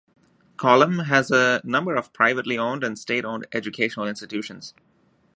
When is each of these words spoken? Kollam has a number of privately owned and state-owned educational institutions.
Kollam 0.57 1.05
has 1.05 1.29
a 1.29 1.61
number 1.63 1.95
of 1.95 2.11
privately 2.11 2.57
owned 2.57 2.83
and 2.83 2.97
state-owned 2.97 3.45
educational 3.53 4.07
institutions. 4.07 4.73